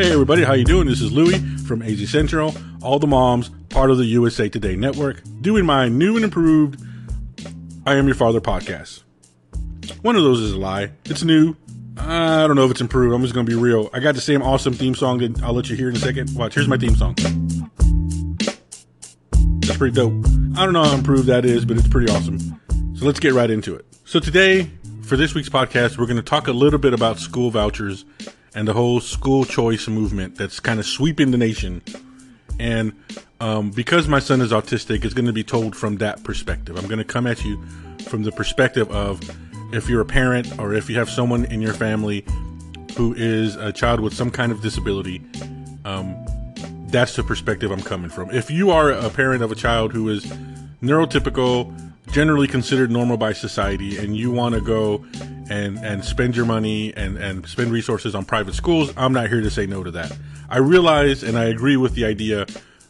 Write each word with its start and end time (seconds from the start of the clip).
Hey 0.00 0.12
everybody, 0.12 0.44
how 0.44 0.54
you 0.54 0.64
doing? 0.64 0.86
This 0.86 1.02
is 1.02 1.12
Louie 1.12 1.38
from 1.66 1.82
AZ 1.82 2.08
Central, 2.08 2.54
all 2.80 2.98
the 2.98 3.06
moms, 3.06 3.50
part 3.68 3.90
of 3.90 3.98
the 3.98 4.06
USA 4.06 4.48
Today 4.48 4.74
network, 4.74 5.20
doing 5.42 5.66
my 5.66 5.90
new 5.90 6.16
and 6.16 6.24
improved 6.24 6.82
I 7.84 7.96
Am 7.96 8.06
Your 8.06 8.14
Father 8.14 8.40
podcast. 8.40 9.02
One 10.00 10.16
of 10.16 10.22
those 10.22 10.40
is 10.40 10.52
a 10.52 10.58
lie. 10.58 10.92
It's 11.04 11.22
new. 11.22 11.54
I 11.98 12.46
don't 12.46 12.56
know 12.56 12.64
if 12.64 12.70
it's 12.70 12.80
improved. 12.80 13.14
I'm 13.14 13.20
just 13.20 13.34
gonna 13.34 13.44
be 13.44 13.54
real. 13.54 13.90
I 13.92 14.00
got 14.00 14.14
the 14.14 14.22
same 14.22 14.40
awesome 14.40 14.72
theme 14.72 14.94
song 14.94 15.18
that 15.18 15.42
I'll 15.42 15.52
let 15.52 15.68
you 15.68 15.76
hear 15.76 15.90
in 15.90 15.96
a 15.96 15.98
second. 15.98 16.34
Watch, 16.34 16.54
here's 16.54 16.66
my 16.66 16.78
theme 16.78 16.96
song. 16.96 17.14
That's 19.60 19.76
pretty 19.76 19.94
dope. 19.94 20.14
I 20.56 20.64
don't 20.64 20.72
know 20.72 20.82
how 20.84 20.94
improved 20.94 21.26
that 21.26 21.44
is, 21.44 21.66
but 21.66 21.76
it's 21.76 21.88
pretty 21.88 22.10
awesome. 22.10 22.38
So 22.96 23.04
let's 23.04 23.20
get 23.20 23.34
right 23.34 23.50
into 23.50 23.74
it. 23.74 23.84
So 24.06 24.18
today, 24.18 24.70
for 25.02 25.18
this 25.18 25.34
week's 25.34 25.50
podcast, 25.50 25.98
we're 25.98 26.06
gonna 26.06 26.22
talk 26.22 26.48
a 26.48 26.52
little 26.52 26.78
bit 26.78 26.94
about 26.94 27.18
school 27.18 27.50
vouchers 27.50 28.06
and 28.54 28.66
the 28.66 28.72
whole 28.72 29.00
school 29.00 29.44
choice 29.44 29.88
movement 29.88 30.36
that's 30.36 30.60
kind 30.60 30.80
of 30.80 30.86
sweeping 30.86 31.30
the 31.30 31.38
nation. 31.38 31.82
And 32.58 32.92
um, 33.40 33.70
because 33.70 34.08
my 34.08 34.18
son 34.18 34.40
is 34.40 34.52
autistic, 34.52 35.04
it's 35.04 35.14
going 35.14 35.26
to 35.26 35.32
be 35.32 35.44
told 35.44 35.74
from 35.74 35.96
that 35.96 36.22
perspective. 36.24 36.76
I'm 36.76 36.86
going 36.86 36.98
to 36.98 37.04
come 37.04 37.26
at 37.26 37.44
you 37.44 37.62
from 38.08 38.22
the 38.22 38.32
perspective 38.32 38.90
of 38.90 39.20
if 39.72 39.88
you're 39.88 40.00
a 40.00 40.06
parent 40.06 40.58
or 40.58 40.74
if 40.74 40.90
you 40.90 40.96
have 40.98 41.08
someone 41.08 41.44
in 41.46 41.62
your 41.62 41.72
family 41.72 42.24
who 42.96 43.14
is 43.14 43.56
a 43.56 43.72
child 43.72 44.00
with 44.00 44.12
some 44.12 44.30
kind 44.30 44.52
of 44.52 44.60
disability. 44.60 45.22
Um, 45.84 46.16
that's 46.90 47.16
the 47.16 47.22
perspective 47.22 47.70
I'm 47.70 47.82
coming 47.82 48.10
from. 48.10 48.30
If 48.30 48.50
you 48.50 48.70
are 48.70 48.90
a 48.90 49.10
parent 49.10 49.42
of 49.42 49.52
a 49.52 49.54
child 49.54 49.92
who 49.92 50.08
is 50.08 50.24
neurotypical, 50.82 51.92
generally 52.10 52.48
considered 52.48 52.90
normal 52.90 53.16
by 53.16 53.32
society, 53.32 53.98
and 53.98 54.16
you 54.16 54.30
want 54.30 54.54
to 54.54 54.60
go 54.60 55.04
and 55.50 55.78
and 55.78 56.04
spend 56.04 56.36
your 56.36 56.46
money 56.46 56.94
and 56.94 57.16
and 57.16 57.46
spend 57.46 57.72
resources 57.72 58.14
on 58.14 58.24
private 58.24 58.54
schools, 58.54 58.92
I'm 58.96 59.12
not 59.12 59.28
here 59.28 59.40
to 59.40 59.50
say 59.50 59.66
no 59.66 59.82
to 59.82 59.90
that. 59.92 60.16
I 60.48 60.58
realize 60.58 61.22
and 61.22 61.38
I 61.38 61.44
agree 61.44 61.76
with 61.76 61.94
the 61.94 62.04
idea 62.04 62.46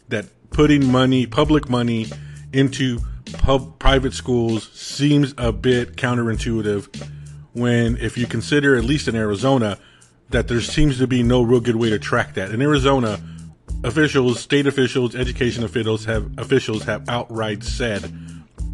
that 0.09 0.25
putting 0.49 0.91
money, 0.91 1.25
public 1.25 1.69
money, 1.69 2.07
into 2.53 2.99
pub, 3.33 3.79
private 3.79 4.13
schools 4.13 4.69
seems 4.73 5.33
a 5.37 5.51
bit 5.51 5.95
counterintuitive. 5.95 7.09
When 7.53 7.97
if 7.97 8.17
you 8.17 8.27
consider 8.27 8.75
at 8.75 8.83
least 8.83 9.07
in 9.07 9.15
Arizona 9.15 9.77
that 10.29 10.47
there 10.47 10.61
seems 10.61 10.97
to 10.97 11.07
be 11.07 11.23
no 11.23 11.41
real 11.41 11.59
good 11.59 11.75
way 11.75 11.89
to 11.89 11.99
track 11.99 12.33
that 12.35 12.51
in 12.51 12.61
Arizona. 12.61 13.19
Officials, 13.83 14.39
state 14.39 14.67
officials, 14.67 15.15
education 15.15 15.63
officials 15.63 16.05
have 16.05 16.37
officials 16.37 16.83
have 16.83 17.07
outright 17.09 17.63
said 17.63 18.01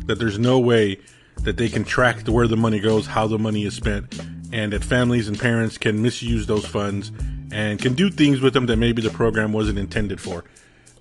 that 0.05 0.19
there's 0.19 0.37
no 0.37 0.59
way 0.59 0.99
that 1.43 1.55
they 1.55 1.69
can 1.69 1.85
track 1.85 2.23
the, 2.23 2.31
where 2.31 2.47
the 2.47 2.57
money 2.57 2.79
goes, 2.79 3.07
how 3.07 3.25
the 3.25 3.39
money 3.39 3.63
is 3.63 3.73
spent, 3.73 4.19
and 4.51 4.73
that 4.73 4.83
families 4.83 5.29
and 5.29 5.39
parents 5.39 5.77
can 5.77 6.01
misuse 6.01 6.45
those 6.47 6.65
funds 6.65 7.11
and 7.51 7.79
can 7.79 7.93
do 7.93 8.09
things 8.09 8.41
with 8.41 8.53
them 8.53 8.65
that 8.65 8.75
maybe 8.75 9.01
the 9.01 9.09
program 9.09 9.53
wasn't 9.53 9.79
intended 9.79 10.19
for. 10.19 10.43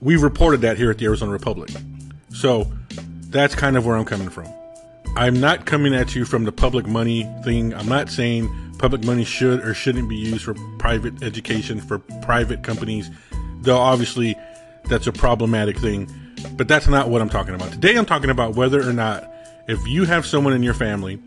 We've 0.01 0.23
reported 0.23 0.61
that 0.61 0.77
here 0.77 0.91
at 0.91 0.99
the 0.99 1.07
Arizona 1.07 1.33
Republic. 1.33 1.71
So 2.33 2.71
that's 3.31 3.57
kind 3.57 3.77
of 3.77 3.87
where 3.87 3.97
I'm 3.97 4.05
coming 4.05 4.29
from. 4.29 4.47
I'm 5.17 5.41
not 5.41 5.67
coming 5.67 5.95
at 5.95 6.15
you 6.15 6.25
from 6.25 6.45
the 6.45 6.53
public 6.53 6.87
money 6.87 7.29
thing. 7.43 7.75
I'm 7.75 7.89
not 7.89 8.11
saying 8.11 8.49
public 8.79 9.03
money 9.05 9.25
should 9.25 9.65
or 9.65 9.75
shouldn't 9.75 10.09
be 10.09 10.17
used 10.17 10.45
for 10.45 10.55
private 10.79 11.23
education, 11.23 11.81
for 11.81 11.99
private 11.99 12.63
companies, 12.63 13.11
though 13.67 13.79
obviously 13.79 14.37
that's 14.85 15.07
a 15.07 15.13
problematic 15.13 15.79
thing. 15.79 16.11
But 16.57 16.69
that's 16.69 16.89
not 16.89 17.11
what 17.11 17.21
I'm 17.21 17.29
talking 17.29 17.55
about. 17.55 17.73
Today 17.73 17.97
I'm 17.97 18.07
talking 18.07 18.31
about 18.31 18.55
whether 18.55 18.89
or 18.89 18.93
not 18.93 19.31
if 19.69 19.87
you 19.87 20.05
have 20.05 20.25
someone 20.25 20.55
in 20.55 20.63
your 20.63 20.75
family 20.75 21.21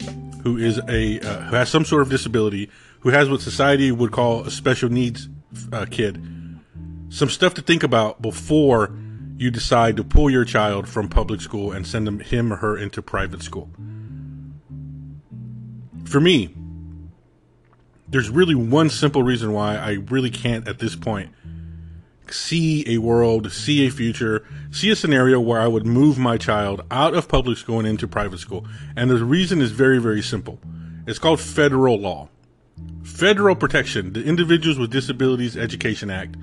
who 0.44 0.58
is 0.58 0.80
a 0.88 1.20
uh, 1.20 1.42
who 1.42 1.56
has 1.56 1.70
some 1.70 1.86
sort 1.86 2.02
of 2.02 2.10
disability, 2.10 2.70
who 3.02 3.10
has 3.10 3.30
what 3.30 3.42
society 3.42 3.92
would 3.92 4.12
call 4.12 4.46
a 4.46 4.52
special 4.52 4.90
needs 4.90 5.28
uh, 5.74 5.86
kid, 5.90 6.24
some 7.10 7.30
stuff 7.30 7.54
to 7.56 7.62
think 7.62 7.84
about 7.84 8.22
before 8.22 8.96
you 9.38 9.52
decide 9.52 9.98
to 9.98 10.04
pull 10.04 10.30
your 10.30 10.46
child 10.46 10.88
from 10.88 11.10
public 11.10 11.42
school 11.42 11.72
and 11.72 11.88
send 11.88 12.08
him, 12.08 12.20
him 12.20 12.54
or 12.54 12.58
her 12.58 12.78
into 12.78 13.02
private 13.02 13.42
school. 13.42 13.70
For 16.06 16.20
me, 16.20 16.54
there's 18.08 18.30
really 18.30 18.56
one 18.56 18.90
simple 18.90 19.24
reason 19.24 19.54
why 19.54 19.76
I 19.78 19.92
really 20.10 20.30
can't 20.30 20.68
at 20.68 20.80
this 20.80 20.96
point 20.96 21.32
see 22.32 22.84
a 22.88 23.00
world, 23.00 23.52
see 23.52 23.86
a 23.86 23.92
future, 23.92 24.46
see 24.72 24.90
a 24.90 24.96
scenario 24.96 25.40
where 25.40 25.60
I 25.60 25.68
would 25.68 25.86
move 25.86 26.18
my 26.18 26.38
child 26.38 26.82
out 26.92 27.14
of 27.14 27.28
public 27.28 27.58
school 27.58 27.80
and 27.80 27.88
into 27.88 28.08
private 28.08 28.40
school. 28.40 28.66
And 28.96 29.10
the 29.10 29.24
reason 29.24 29.62
is 29.62 29.72
very, 29.72 30.00
very 30.00 30.22
simple. 30.22 30.60
It's 31.08 31.20
called 31.20 31.40
federal 31.40 32.00
law. 32.00 32.30
Federal 33.04 33.56
protection, 33.56 34.14
the 34.14 34.24
Individuals 34.24 34.78
with 34.78 34.92
Disabilities 34.92 35.58
Education 35.58 36.10
Act, 36.10 36.36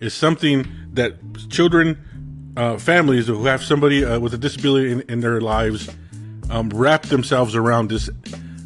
is 0.00 0.14
something 0.14 0.66
that 0.92 1.14
children, 1.50 2.52
uh, 2.56 2.78
families 2.78 3.26
who 3.26 3.46
have 3.46 3.62
somebody 3.62 4.04
uh, 4.04 4.20
with 4.20 4.34
a 4.34 4.38
disability 4.38 4.92
in, 4.92 5.00
in 5.02 5.20
their 5.20 5.40
lives 5.40 5.88
um, 6.50 6.68
wrap 6.70 7.02
themselves 7.02 7.56
around 7.56 7.90
this, 7.90 8.10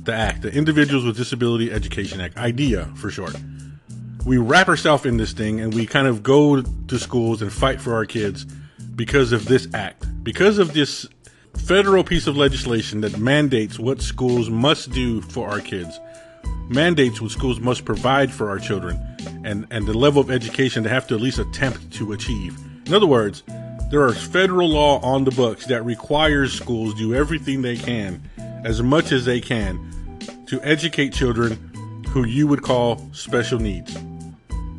the 0.02 0.12
act, 0.14 0.42
the 0.42 0.52
Individuals 0.52 1.04
with 1.04 1.16
Disability 1.16 1.70
Education 1.70 2.20
Act, 2.20 2.36
IDEA 2.36 2.86
for 2.96 3.10
short 3.10 3.34
we 4.28 4.36
wrap 4.36 4.68
ourselves 4.68 5.06
in 5.06 5.16
this 5.16 5.32
thing 5.32 5.58
and 5.58 5.72
we 5.72 5.86
kind 5.86 6.06
of 6.06 6.22
go 6.22 6.60
to 6.60 6.98
schools 6.98 7.40
and 7.40 7.50
fight 7.50 7.80
for 7.80 7.94
our 7.94 8.04
kids 8.04 8.44
because 8.94 9.32
of 9.32 9.46
this 9.46 9.66
act, 9.72 10.04
because 10.22 10.58
of 10.58 10.74
this 10.74 11.08
federal 11.56 12.04
piece 12.04 12.26
of 12.26 12.36
legislation 12.36 13.00
that 13.00 13.18
mandates 13.18 13.78
what 13.78 14.02
schools 14.02 14.50
must 14.50 14.90
do 14.90 15.22
for 15.22 15.48
our 15.48 15.60
kids, 15.60 15.98
mandates 16.68 17.22
what 17.22 17.30
schools 17.30 17.58
must 17.58 17.86
provide 17.86 18.30
for 18.30 18.50
our 18.50 18.58
children, 18.58 19.00
and, 19.44 19.66
and 19.70 19.86
the 19.86 19.96
level 19.96 20.20
of 20.20 20.30
education 20.30 20.82
they 20.82 20.90
have 20.90 21.06
to 21.06 21.14
at 21.14 21.22
least 21.22 21.38
attempt 21.38 21.90
to 21.90 22.12
achieve. 22.12 22.54
In 22.84 22.92
other 22.92 23.06
words, 23.06 23.42
there 23.90 24.02
are 24.02 24.12
federal 24.12 24.68
law 24.68 25.00
on 25.00 25.24
the 25.24 25.30
books 25.30 25.64
that 25.68 25.82
requires 25.86 26.52
schools 26.52 26.92
do 26.96 27.14
everything 27.14 27.62
they 27.62 27.78
can, 27.78 28.20
as 28.62 28.82
much 28.82 29.10
as 29.10 29.24
they 29.24 29.40
can, 29.40 29.80
to 30.48 30.60
educate 30.62 31.14
children 31.14 32.02
who 32.10 32.26
you 32.26 32.46
would 32.46 32.60
call 32.60 33.08
special 33.12 33.58
needs 33.58 33.96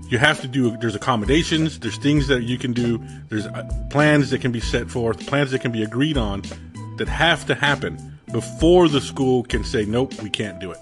you 0.10 0.18
have 0.18 0.42
to 0.42 0.48
do 0.48 0.76
there's 0.78 0.96
accommodations 0.96 1.80
there's 1.80 1.98
things 1.98 2.28
that 2.28 2.44
you 2.44 2.58
can 2.58 2.74
do 2.74 3.02
there's 3.30 3.46
uh, 3.46 3.64
plans 3.90 4.30
that 4.30 4.42
can 4.42 4.52
be 4.52 4.60
set 4.60 4.90
forth 4.90 5.26
plans 5.28 5.52
that 5.52 5.60
can 5.60 5.72
be 5.72 5.84
agreed 5.84 6.18
on 6.18 6.42
that 6.98 7.08
have 7.08 7.46
to 7.46 7.56
happen 7.56 8.20
before 8.32 8.88
the 8.88 9.02
school 9.02 9.44
can 9.44 9.64
say 9.64 9.86
nope 9.86 10.14
we 10.22 10.30
can't 10.30 10.60
do 10.60 10.72
it. 10.72 10.80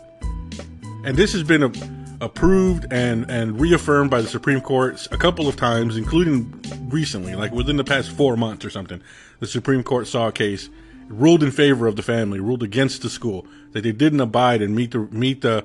And 1.06 1.16
this 1.16 1.32
has 1.34 1.44
been 1.44 1.64
a, 1.64 1.72
approved 2.20 2.92
and 2.92 3.30
and 3.30 3.62
reaffirmed 3.62 4.10
by 4.10 4.22
the 4.22 4.28
supreme 4.28 4.60
court 4.60 5.08
a 5.12 5.18
couple 5.18 5.48
of 5.48 5.56
times 5.56 5.96
including 5.96 6.52
recently 6.90 7.36
like 7.36 7.52
within 7.52 7.78
the 7.78 7.84
past 7.84 8.12
four 8.12 8.36
months 8.36 8.66
or 8.66 8.72
something 8.72 9.00
the 9.40 9.46
supreme 9.46 9.84
court 9.84 10.08
saw 10.08 10.28
a 10.28 10.32
case 10.32 10.68
ruled 11.10 11.44
in 11.44 11.52
favor 11.52 11.86
of 11.86 11.96
the 11.96 12.02
family 12.02 12.40
ruled 12.40 12.64
against 12.64 13.04
the 13.04 13.10
school 13.10 13.46
that 13.74 13.84
they 13.84 13.92
didn't 13.92 14.20
abide 14.20 14.64
and 14.64 14.76
meet 14.76 14.90
the 14.92 15.00
meet 15.12 15.42
the 15.42 15.64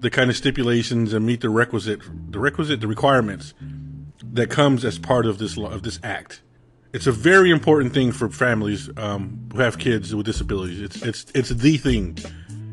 the 0.00 0.10
kind 0.10 0.30
of 0.30 0.36
stipulations 0.36 1.12
and 1.12 1.26
meet 1.26 1.40
the 1.40 1.50
requisite 1.50 2.00
the 2.30 2.38
requisite 2.38 2.80
the 2.80 2.86
requirements 2.86 3.54
that 4.32 4.50
comes 4.50 4.84
as 4.84 4.98
part 4.98 5.26
of 5.26 5.38
this 5.38 5.56
law, 5.56 5.70
of 5.70 5.82
this 5.82 5.98
act. 6.02 6.42
It's 6.92 7.06
a 7.06 7.12
very 7.12 7.50
important 7.50 7.92
thing 7.92 8.12
for 8.12 8.28
families 8.28 8.88
um, 8.96 9.48
who 9.52 9.60
have 9.60 9.78
kids 9.78 10.14
with 10.14 10.26
disabilities. 10.26 10.80
It's 10.80 11.02
it's 11.02 11.26
it's 11.34 11.50
the 11.50 11.76
thing. 11.76 12.18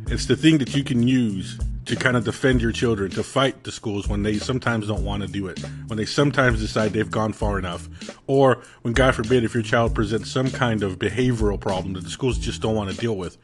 It's 0.07 0.25
the 0.27 0.35
thing 0.35 0.59
that 0.59 0.75
you 0.75 0.83
can 0.83 1.07
use 1.07 1.59
to 1.85 1.95
kind 1.95 2.17
of 2.17 2.23
defend 2.23 2.61
your 2.61 2.71
children, 2.71 3.11
to 3.11 3.23
fight 3.23 3.63
the 3.63 3.71
schools 3.71 4.07
when 4.07 4.23
they 4.23 4.37
sometimes 4.37 4.87
don't 4.87 5.03
want 5.03 5.21
to 5.21 5.27
do 5.27 5.47
it, 5.47 5.59
when 5.87 5.97
they 5.97 6.05
sometimes 6.05 6.59
decide 6.59 6.93
they've 6.93 7.11
gone 7.11 7.33
far 7.33 7.59
enough, 7.59 7.87
or 8.27 8.63
when 8.81 8.93
God 8.93 9.15
forbid 9.15 9.43
if 9.43 9.53
your 9.53 9.63
child 9.63 9.93
presents 9.93 10.31
some 10.31 10.49
kind 10.49 10.81
of 10.83 10.97
behavioral 10.97 11.59
problem 11.59 11.93
that 11.93 12.03
the 12.03 12.09
schools 12.09 12.37
just 12.37 12.61
don't 12.61 12.75
want 12.75 12.89
to 12.91 12.97
deal 12.97 13.15
with 13.15 13.37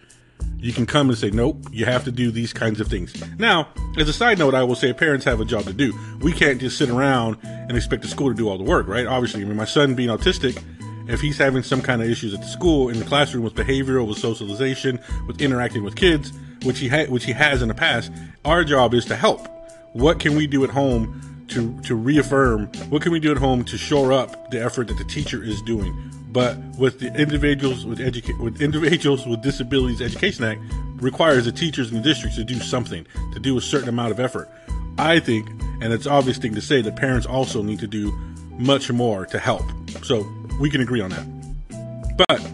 you 0.57 0.71
can 0.71 0.85
come 0.85 1.09
and 1.09 1.17
say, 1.17 1.31
nope, 1.31 1.57
you 1.71 1.85
have 1.85 2.03
to 2.05 2.11
do 2.11 2.31
these 2.31 2.53
kinds 2.53 2.79
of 2.79 2.87
things. 2.87 3.13
Now, 3.39 3.69
as 3.97 4.07
a 4.07 4.13
side 4.13 4.37
note, 4.37 4.53
I 4.53 4.63
will 4.63 4.75
say 4.75 4.93
parents 4.93 5.25
have 5.25 5.39
a 5.39 5.45
job 5.45 5.63
to 5.63 5.73
do. 5.73 5.97
We 6.21 6.33
can't 6.33 6.59
just 6.59 6.77
sit 6.77 6.89
around 6.89 7.37
and 7.43 7.75
expect 7.75 8.03
the 8.03 8.07
school 8.07 8.29
to 8.29 8.35
do 8.35 8.47
all 8.47 8.57
the 8.57 8.63
work, 8.63 8.87
right? 8.87 9.07
Obviously, 9.07 9.41
I 9.41 9.45
mean, 9.45 9.57
my 9.57 9.65
son 9.65 9.95
being 9.95 10.09
autistic, 10.09 10.61
if 11.07 11.19
he's 11.19 11.37
having 11.37 11.63
some 11.63 11.81
kind 11.81 12.01
of 12.01 12.09
issues 12.09 12.33
at 12.33 12.41
the 12.41 12.47
school, 12.47 12.89
in 12.89 12.99
the 12.99 13.05
classroom 13.05 13.43
with 13.43 13.55
behavioral, 13.55 14.07
with 14.07 14.17
socialization, 14.17 14.99
with 15.27 15.41
interacting 15.41 15.83
with 15.83 15.95
kids, 15.95 16.31
which 16.63 16.79
he 16.79 16.87
ha- 16.87 17.07
which 17.07 17.25
he 17.25 17.31
has 17.31 17.61
in 17.61 17.67
the 17.67 17.73
past, 17.73 18.11
our 18.45 18.63
job 18.63 18.93
is 18.93 19.05
to 19.05 19.15
help. 19.15 19.47
What 19.93 20.19
can 20.19 20.35
we 20.35 20.47
do 20.47 20.63
at 20.63 20.69
home 20.69 21.30
to 21.51 21.79
to 21.81 21.95
reaffirm? 21.95 22.67
What 22.89 23.01
can 23.01 23.11
we 23.11 23.19
do 23.19 23.31
at 23.31 23.37
home 23.37 23.63
to 23.65 23.77
shore 23.77 24.11
up 24.11 24.51
the 24.51 24.61
effort 24.63 24.87
that 24.87 24.97
the 24.97 25.05
teacher 25.05 25.43
is 25.43 25.61
doing? 25.61 26.11
but 26.31 26.57
with 26.77 26.99
the 26.99 27.13
individuals 27.15 27.85
with 27.85 27.99
educa- 27.99 28.39
with 28.39 28.61
individuals 28.61 29.25
with 29.25 29.41
disabilities 29.41 30.01
education 30.01 30.43
act 30.43 30.61
requires 30.97 31.45
the 31.45 31.51
teachers 31.51 31.89
in 31.91 31.97
the 31.97 32.01
districts 32.01 32.37
to 32.37 32.43
do 32.43 32.59
something 32.59 33.05
to 33.33 33.39
do 33.39 33.57
a 33.57 33.61
certain 33.61 33.89
amount 33.89 34.11
of 34.11 34.19
effort 34.19 34.49
i 34.97 35.19
think 35.19 35.49
and 35.81 35.91
it's 35.91 36.07
obvious 36.07 36.37
thing 36.37 36.55
to 36.55 36.61
say 36.61 36.81
that 36.81 36.95
parents 36.95 37.25
also 37.25 37.61
need 37.61 37.79
to 37.79 37.87
do 37.87 38.11
much 38.51 38.91
more 38.91 39.25
to 39.25 39.39
help 39.39 39.63
so 40.03 40.25
we 40.59 40.69
can 40.69 40.81
agree 40.81 41.01
on 41.01 41.09
that 41.09 42.25
but 42.27 42.51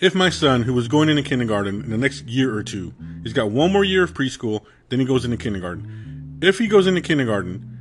if 0.00 0.14
my 0.14 0.30
son 0.30 0.62
who 0.62 0.72
was 0.72 0.88
going 0.88 1.08
into 1.08 1.22
kindergarten 1.22 1.82
in 1.82 1.90
the 1.90 1.98
next 1.98 2.24
year 2.26 2.54
or 2.54 2.62
two 2.62 2.94
he's 3.22 3.32
got 3.32 3.50
one 3.50 3.72
more 3.72 3.84
year 3.84 4.04
of 4.04 4.14
preschool 4.14 4.64
then 4.88 5.00
he 5.00 5.04
goes 5.04 5.24
into 5.24 5.36
kindergarten 5.36 6.38
if 6.40 6.58
he 6.58 6.66
goes 6.66 6.86
into 6.86 7.00
kindergarten 7.00 7.77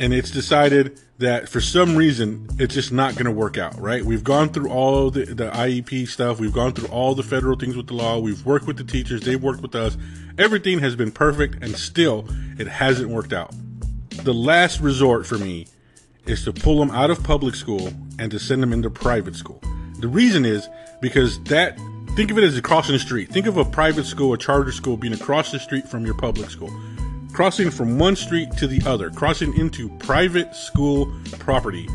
and 0.00 0.12
it's 0.12 0.30
decided 0.30 0.98
that 1.18 1.48
for 1.48 1.60
some 1.60 1.96
reason 1.96 2.48
it's 2.58 2.74
just 2.74 2.92
not 2.92 3.14
going 3.14 3.26
to 3.26 3.30
work 3.30 3.56
out, 3.56 3.78
right? 3.80 4.04
We've 4.04 4.24
gone 4.24 4.48
through 4.48 4.70
all 4.70 5.10
the, 5.10 5.24
the 5.24 5.50
IEP 5.50 6.08
stuff, 6.08 6.40
we've 6.40 6.52
gone 6.52 6.72
through 6.72 6.88
all 6.88 7.14
the 7.14 7.22
federal 7.22 7.56
things 7.56 7.76
with 7.76 7.86
the 7.86 7.94
law, 7.94 8.18
we've 8.18 8.44
worked 8.44 8.66
with 8.66 8.76
the 8.76 8.84
teachers, 8.84 9.22
they've 9.22 9.42
worked 9.42 9.62
with 9.62 9.74
us. 9.74 9.96
Everything 10.38 10.80
has 10.80 10.96
been 10.96 11.12
perfect, 11.12 11.62
and 11.62 11.76
still 11.76 12.26
it 12.58 12.66
hasn't 12.66 13.08
worked 13.08 13.32
out. 13.32 13.54
The 14.10 14.34
last 14.34 14.80
resort 14.80 15.26
for 15.26 15.38
me 15.38 15.66
is 16.26 16.44
to 16.44 16.52
pull 16.52 16.78
them 16.78 16.90
out 16.90 17.10
of 17.10 17.22
public 17.22 17.54
school 17.54 17.92
and 18.18 18.30
to 18.30 18.38
send 18.38 18.62
them 18.62 18.72
into 18.72 18.90
private 18.90 19.36
school. 19.36 19.60
The 19.98 20.08
reason 20.08 20.44
is 20.44 20.68
because 21.00 21.42
that 21.44 21.78
think 22.16 22.30
of 22.30 22.38
it 22.38 22.44
as 22.44 22.60
crossing 22.60 22.94
the 22.94 22.98
street. 22.98 23.30
Think 23.30 23.46
of 23.46 23.56
a 23.56 23.64
private 23.64 24.04
school, 24.04 24.32
a 24.32 24.38
charter 24.38 24.72
school 24.72 24.96
being 24.96 25.14
across 25.14 25.52
the 25.52 25.58
street 25.58 25.88
from 25.88 26.04
your 26.04 26.14
public 26.14 26.50
school 26.50 26.70
crossing 27.32 27.70
from 27.70 27.98
one 27.98 28.14
street 28.14 28.52
to 28.58 28.66
the 28.66 28.82
other, 28.86 29.10
crossing 29.10 29.56
into 29.58 29.88
private 29.98 30.54
school 30.54 31.12
property, 31.38 31.88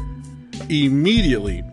immediately, 0.69 1.63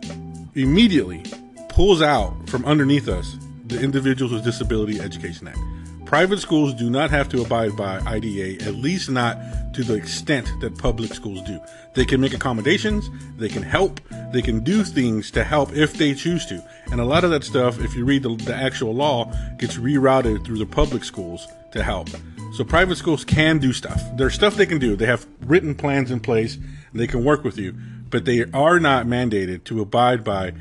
immediately 0.55 1.23
pulls 1.69 2.03
out 2.03 2.35
from 2.49 2.65
underneath 2.65 3.09
us 3.09 3.37
the 3.67 3.81
Individuals 3.81 4.33
with 4.33 4.45
Disability 4.45 5.01
Education 5.01 5.49
Act. 5.49 5.59
Private 6.05 6.39
schools 6.39 6.75
do 6.75 6.91
not 6.91 7.11
have 7.11 7.31
to 7.31 7.41
abide 7.41 7.75
by 7.77 7.99
IDEA, 8.01 8.63
at 8.67 8.75
least 8.75 9.11
not 9.11 9.39
to 9.73 9.83
the 9.83 9.95
extent 9.95 10.49
that 10.61 10.79
public 10.79 11.15
schools 11.15 11.43
do. 11.43 11.59
They 11.95 12.05
can 12.05 12.21
make 12.21 12.35
accommodations, 12.35 13.09
they 13.39 13.49
can 13.49 13.63
help, 13.63 14.01
they 14.31 14.43
can 14.43 14.61
do 14.61 14.85
things 14.85 15.31
to 15.33 15.43
help 15.43 15.75
if 15.75 15.95
they 15.95 16.15
choose 16.15 16.45
to. 16.47 16.63
And 16.93 17.01
a 17.01 17.05
lot 17.05 17.25
of 17.25 17.31
that 17.31 17.43
stuff, 17.43 17.81
if 17.81 17.97
you 17.97 18.05
read 18.05 18.23
the, 18.23 18.37
the 18.37 18.55
actual 18.55 18.95
law, 18.95 19.33
gets 19.57 19.77
rerouted 19.77 20.45
through 20.45 20.59
the 20.59 20.67
public 20.67 21.03
schools 21.03 21.49
to 21.73 21.83
help. 21.83 22.11
So 22.55 22.63
private 22.63 22.95
schools 22.95 23.25
can 23.25 23.59
do 23.59 23.73
stuff. 23.73 24.01
There's 24.15 24.33
stuff 24.33 24.55
they 24.55 24.65
can 24.65 24.79
do. 24.79 24.95
They 24.95 25.07
have 25.07 25.27
written 25.41 25.75
plans 25.75 26.13
in 26.13 26.21
place. 26.21 26.57
they 26.93 27.09
can 27.09 27.25
work 27.25 27.43
with 27.43 27.59
you, 27.59 27.75
but 28.11 28.27
they 28.27 28.45
are 28.53 28.79
not 28.79 29.07
mandated 29.07 29.65
to 29.65 29.81
abide 29.81 30.23
by 30.23 30.53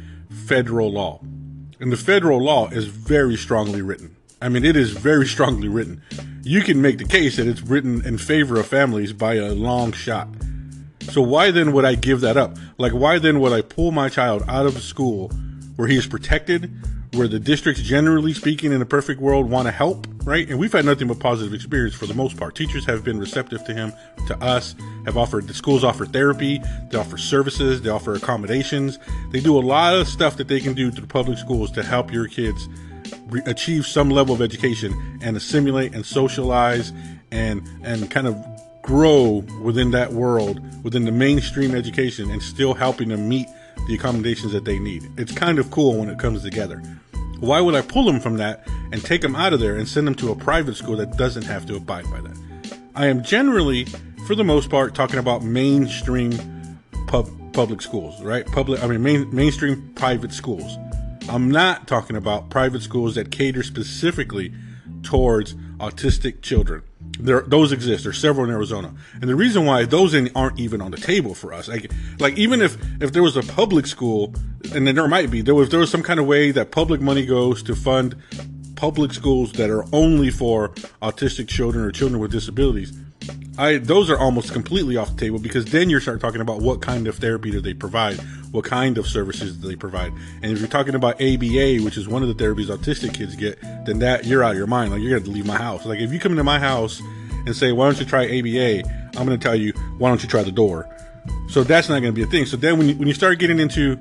federal 0.48 0.92
law. 0.92 1.20
And 1.80 1.92
the 1.92 1.98
federal 1.98 2.42
law 2.42 2.70
is 2.70 2.86
very 2.86 3.36
strongly 3.36 3.84
written. 3.84 4.16
I 4.42 4.50
mean, 4.50 4.66
it 4.66 4.76
is 4.76 4.90
very 4.90 5.28
strongly 5.36 5.68
written. 5.68 6.02
You 6.42 6.62
can 6.62 6.82
make 6.82 6.98
the 6.98 7.06
case 7.06 7.38
that 7.38 7.46
it's 7.46 7.62
written 7.62 8.04
in 8.04 8.18
favor 8.18 8.60
of 8.60 8.66
families 8.66 9.14
by 9.14 9.36
a 9.36 9.54
long 9.54 9.92
shot. 9.92 10.30
So 11.12 11.22
why 11.22 11.52
then 11.52 11.74
would 11.74 11.86
I 11.86 11.94
give 11.94 12.22
that 12.22 12.38
up? 12.38 12.58
Like, 12.80 12.94
why 12.94 13.20
then 13.20 13.40
would 13.40 13.54
I 13.54 13.62
pull 13.62 13.92
my 13.92 14.10
child 14.10 14.44
out 14.48 14.66
of 14.66 14.82
school 14.82 15.30
where 15.76 15.88
he 15.88 15.98
is 15.98 16.08
protected, 16.08 16.74
where 17.14 17.28
the 17.28 17.40
districts, 17.40 17.82
generally 17.82 18.34
speaking, 18.34 18.72
in 18.72 18.82
a 18.82 18.86
perfect 18.86 19.22
world, 19.22 19.50
want 19.50 19.68
to 19.68 19.72
help, 19.72 20.08
right? 20.24 20.50
And 20.50 20.58
we've 20.60 20.72
had 20.72 20.86
nothing 20.86 21.08
but 21.08 21.20
positive 21.20 21.54
experience 21.54 21.96
for 21.96 22.06
the 22.06 22.14
most 22.14 22.38
part. 22.38 22.56
Teachers 22.56 22.86
have 22.86 23.04
been 23.04 23.20
receptive 23.20 23.64
to 23.66 23.74
him, 23.74 23.94
to 24.28 24.38
us, 24.44 24.76
have 25.06 25.18
offered, 25.18 25.48
the 25.48 25.54
schools 25.54 25.84
offer 25.84 26.06
therapy, 26.06 26.60
they 26.90 26.98
offer 26.98 27.18
services, 27.18 27.82
they 27.82 27.90
offer 27.90 28.16
accommodations. 28.16 28.98
They 29.32 29.40
do 29.40 29.58
a 29.58 29.62
lot 29.62 29.96
of 29.96 30.08
stuff 30.08 30.38
that 30.38 30.48
they 30.48 30.60
can 30.60 30.74
do 30.74 30.92
through 30.92 31.08
public 31.08 31.38
schools 31.38 31.72
to 31.72 31.84
help 31.84 32.12
your 32.12 32.28
kids 32.28 32.68
re- 33.28 33.44
achieve 33.46 33.86
some 33.86 34.10
level 34.10 34.34
of 34.34 34.42
education 34.42 35.20
and 35.22 35.38
assimilate 35.38 35.94
and 35.94 36.06
socialize 36.06 36.94
and, 37.32 37.62
and 37.84 38.10
kind 38.10 38.28
of 38.28 38.36
grow 38.82 39.44
within 39.62 39.92
that 39.92 40.14
world, 40.14 40.60
within 40.84 41.06
the 41.06 41.12
mainstream 41.12 41.76
education, 41.76 42.30
and 42.32 42.42
still 42.42 42.74
helping 42.74 43.10
them 43.10 43.30
meet 43.30 43.48
the 43.88 43.96
accommodations 43.96 44.52
that 44.52 44.66
they 44.66 44.80
need. 44.80 45.04
It's 45.18 45.32
kind 45.32 45.60
of 45.60 45.72
cool 45.72 45.98
when 45.98 46.10
it 46.10 46.20
comes 46.20 46.44
together. 46.44 46.82
Why 47.44 47.60
would 47.60 47.76
I 47.76 47.82
pull 47.82 48.06
them 48.06 48.22
from 48.22 48.38
that 48.38 48.66
and 48.94 49.04
take 49.04 49.20
them 49.20 49.36
out 49.36 49.52
of 49.52 49.60
there 49.60 49.76
and 49.76 49.86
send 49.86 50.08
them 50.08 50.16
to 50.16 50.32
a 50.32 50.36
private 50.36 50.78
school 50.78 50.96
that 50.96 51.18
doesn't 51.18 51.44
have 51.44 51.66
to 51.66 51.76
abide 51.76 52.10
by 52.10 52.22
that? 52.22 52.38
I 52.96 53.08
am 53.08 53.22
generally, 53.22 53.84
for 54.28 54.34
the 54.34 54.46
most 54.46 54.70
part, 54.70 54.96
talking 54.96 55.20
about 55.20 55.44
mainstream 55.44 56.32
pub, 57.08 57.28
public 57.52 57.82
schools, 57.82 58.24
right? 58.24 58.46
Public, 58.48 58.82
I 58.82 58.88
mean, 58.88 59.04
main, 59.04 59.36
mainstream 59.36 59.92
private 59.94 60.32
schools. 60.32 60.78
I'm 61.28 61.52
not 61.52 61.86
talking 61.86 62.16
about 62.16 62.50
private 62.50 62.82
schools 62.82 63.16
that 63.16 63.30
cater 63.30 63.62
specifically 63.62 64.54
towards 65.02 65.54
autistic 65.80 66.44
children. 66.44 66.84
There, 67.20 67.42
those 67.42 67.74
exist. 67.74 68.06
There's 68.06 68.18
several 68.18 68.46
in 68.46 68.52
Arizona, 68.52 68.94
and 69.20 69.30
the 69.30 69.36
reason 69.36 69.66
why 69.66 69.84
those 69.84 70.16
aren't 70.34 70.60
even 70.60 70.82
on 70.82 70.92
the 70.92 70.98
table 70.98 71.36
for 71.36 71.52
us, 71.52 71.68
like, 71.68 71.92
like 72.20 72.38
even 72.38 72.62
if 72.62 72.78
if 73.02 73.12
there 73.12 73.22
was 73.22 73.36
a 73.36 73.44
public 73.44 73.86
school, 73.86 74.34
and 74.76 74.88
then 74.88 74.96
there 74.96 75.08
might 75.08 75.30
be, 75.30 75.42
there 75.42 75.56
was 75.56 75.70
there 75.70 75.80
was 75.80 75.92
some 75.92 76.04
kind 76.04 76.20
of 76.20 76.26
way 76.26 76.52
that 76.52 76.72
public 76.72 77.02
money 77.02 77.26
goes 77.26 77.64
to 77.64 77.76
fund 77.76 78.16
public 78.76 79.14
schools 79.14 79.54
that 79.54 79.70
are 79.70 79.86
only 79.94 80.30
for 80.30 80.70
autistic 81.02 81.48
children 81.48 81.86
or 81.86 81.92
children 81.92 82.20
with 82.20 82.32
disabilities. 82.32 82.92
I 83.58 83.78
those 83.78 84.10
are 84.10 84.18
almost 84.18 84.52
completely 84.52 84.98
off 84.98 85.16
the 85.16 85.18
table 85.18 85.40
because 85.40 85.66
then 85.66 85.90
you 85.90 86.00
start 86.00 86.20
talking 86.20 86.42
about 86.42 86.62
what 86.62 86.82
kind 86.82 87.08
of 87.08 87.16
therapy 87.18 87.52
do 87.52 87.62
they 87.62 87.74
provide, 87.74 88.18
what 88.52 88.66
kind 88.66 88.98
of 88.98 89.08
services 89.08 89.56
do 89.58 89.68
they 89.68 89.76
provide, 89.76 90.12
and 90.42 90.52
if 90.52 90.60
you're 90.60 90.68
talking 90.68 90.96
about 90.96 91.16
ABA, 91.16 91.78
which 91.84 91.98
is 91.98 92.08
one 92.08 92.24
of 92.24 92.36
the 92.36 92.44
therapies 92.44 92.66
autistic 92.66 93.14
kids 93.14 93.36
get, 93.36 93.62
then 93.86 94.00
that 94.00 94.26
you're 94.26 94.44
out 94.44 94.52
of 94.52 94.58
your 94.58 94.68
mind. 94.68 94.92
Like 94.92 95.02
you're 95.02 95.18
gonna 95.20 95.32
leave 95.32 95.46
my 95.46 95.58
house. 95.58 95.86
Like 95.86 96.00
if 96.00 96.12
you 96.12 96.20
come 96.20 96.34
into 96.34 96.44
my 96.44 96.60
house 96.60 97.02
and 97.46 97.56
say, 97.56 97.72
"Why 97.72 97.86
don't 97.86 98.00
you 98.00 98.06
try 98.06 98.26
ABA?" 98.26 98.84
I'm 99.16 99.26
gonna 99.26 99.38
tell 99.38 99.56
you, 99.56 99.72
"Why 100.00 100.10
don't 100.10 100.22
you 100.22 100.30
try 100.30 100.44
the 100.44 100.52
door?" 100.52 100.90
So 101.48 101.64
that's 101.64 101.88
not 101.88 102.00
gonna 102.00 102.12
be 102.12 102.24
a 102.24 102.28
thing. 102.28 102.46
So 102.46 102.58
then 102.58 102.78
when 102.78 102.90
you, 102.90 102.96
when 102.96 103.08
you 103.08 103.14
start 103.14 103.40
getting 103.40 103.60
into 103.60 103.98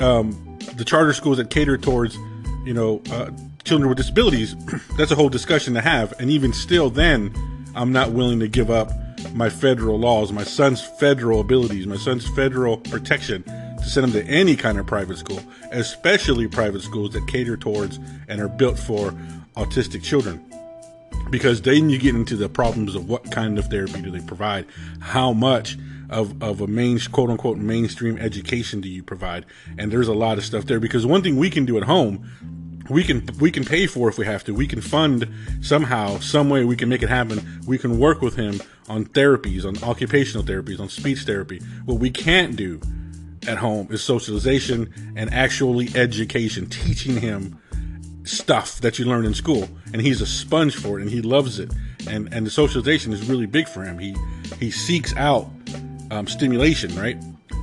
um, 0.00 0.58
the 0.74 0.84
charter 0.84 1.12
schools 1.12 1.38
that 1.38 1.50
cater 1.50 1.78
towards, 1.78 2.16
you 2.64 2.74
know, 2.74 3.02
uh, 3.10 3.30
children 3.64 3.88
with 3.88 3.98
disabilities, 3.98 4.56
that's 4.96 5.10
a 5.10 5.14
whole 5.14 5.28
discussion 5.28 5.74
to 5.74 5.80
have. 5.80 6.12
And 6.20 6.30
even 6.30 6.52
still, 6.52 6.90
then 6.90 7.32
I'm 7.74 7.92
not 7.92 8.12
willing 8.12 8.40
to 8.40 8.48
give 8.48 8.70
up 8.70 8.90
my 9.34 9.50
federal 9.50 9.98
laws, 9.98 10.32
my 10.32 10.44
son's 10.44 10.80
federal 10.80 11.40
abilities, 11.40 11.86
my 11.86 11.96
son's 11.96 12.26
federal 12.28 12.76
protection 12.76 13.42
to 13.42 13.84
send 13.84 14.06
him 14.06 14.12
to 14.12 14.24
any 14.26 14.56
kind 14.56 14.78
of 14.78 14.86
private 14.86 15.18
school, 15.18 15.40
especially 15.72 16.48
private 16.48 16.82
schools 16.82 17.12
that 17.12 17.26
cater 17.26 17.56
towards 17.56 17.98
and 18.28 18.40
are 18.40 18.48
built 18.48 18.78
for 18.78 19.12
autistic 19.56 20.02
children. 20.02 20.44
Because 21.30 21.62
then 21.62 21.90
you 21.90 21.98
get 21.98 22.14
into 22.14 22.36
the 22.36 22.48
problems 22.48 22.94
of 22.94 23.08
what 23.08 23.30
kind 23.30 23.58
of 23.58 23.66
therapy 23.66 24.00
do 24.00 24.10
they 24.10 24.20
provide, 24.20 24.66
how 25.00 25.32
much 25.32 25.76
of, 26.08 26.42
of 26.42 26.60
a 26.60 26.66
main 26.66 26.98
quote 27.12 27.30
unquote 27.30 27.58
mainstream 27.58 28.18
education 28.18 28.80
do 28.80 28.88
you 28.88 29.02
provide, 29.02 29.44
and 29.76 29.92
there's 29.92 30.08
a 30.08 30.14
lot 30.14 30.38
of 30.38 30.44
stuff 30.44 30.64
there. 30.64 30.80
Because 30.80 31.04
one 31.04 31.22
thing 31.22 31.36
we 31.36 31.50
can 31.50 31.66
do 31.66 31.76
at 31.76 31.84
home 31.84 32.26
we 32.88 33.04
can 33.04 33.26
we 33.38 33.50
can 33.50 33.64
pay 33.64 33.86
for 33.86 34.08
if 34.08 34.18
we 34.18 34.26
have 34.26 34.44
to. 34.44 34.54
We 34.54 34.66
can 34.66 34.80
fund 34.80 35.28
somehow, 35.60 36.18
some 36.20 36.48
way 36.48 36.64
we 36.64 36.76
can 36.76 36.88
make 36.88 37.02
it 37.02 37.08
happen. 37.08 37.60
We 37.66 37.78
can 37.78 37.98
work 37.98 38.22
with 38.22 38.36
him 38.36 38.60
on 38.88 39.04
therapies, 39.06 39.64
on 39.64 39.82
occupational 39.88 40.44
therapies, 40.44 40.80
on 40.80 40.88
speech 40.88 41.20
therapy. 41.20 41.60
What 41.84 41.98
we 41.98 42.10
can't 42.10 42.56
do 42.56 42.80
at 43.46 43.58
home 43.58 43.88
is 43.90 44.02
socialization 44.02 44.92
and 45.16 45.32
actually 45.32 45.90
education, 45.94 46.68
teaching 46.68 47.20
him 47.20 47.60
stuff 48.28 48.80
that 48.80 48.98
you 48.98 49.04
learn 49.04 49.24
in 49.24 49.34
school. 49.34 49.68
And 49.92 50.00
he's 50.02 50.20
a 50.20 50.26
sponge 50.26 50.76
for 50.76 50.98
it 50.98 51.02
and 51.02 51.10
he 51.10 51.22
loves 51.22 51.58
it. 51.58 51.72
And 52.08 52.32
and 52.32 52.46
the 52.46 52.50
socialization 52.50 53.12
is 53.12 53.28
really 53.28 53.46
big 53.46 53.68
for 53.68 53.82
him. 53.82 53.98
He 53.98 54.16
he 54.58 54.70
seeks 54.70 55.14
out 55.16 55.50
um, 56.10 56.26
stimulation, 56.26 56.94
right? 56.96 57.16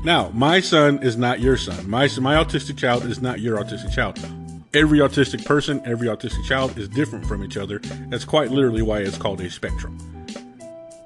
Now, 0.04 0.30
my 0.34 0.60
son 0.60 1.00
is 1.02 1.18
not 1.18 1.40
your 1.40 1.58
son. 1.58 1.90
My 1.90 2.10
my 2.20 2.36
autistic 2.36 2.78
child 2.78 3.06
is 3.06 3.22
not 3.22 3.40
your 3.40 3.58
autistic 3.58 3.94
child 3.94 4.20
every 4.76 5.00
autistic 5.00 5.46
person, 5.46 5.82
every 5.86 6.08
autistic 6.08 6.44
child 6.44 6.78
is 6.78 6.90
different 6.90 7.26
from 7.26 7.44
each 7.44 7.56
other. 7.56 7.80
That's 8.10 8.26
quite 8.26 8.52
literally 8.52 8.82
why 8.82 9.00
it's 9.00 9.18
called 9.18 9.40
a 9.40 9.50
spectrum. 9.50 9.98